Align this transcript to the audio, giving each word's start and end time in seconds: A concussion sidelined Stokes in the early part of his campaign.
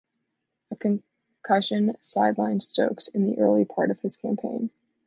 A 0.71 0.75
concussion 0.75 1.93
sidelined 2.01 2.63
Stokes 2.63 3.07
in 3.09 3.23
the 3.23 3.37
early 3.37 3.65
part 3.65 3.91
of 3.91 4.01
his 4.01 4.17
campaign. 4.17 4.71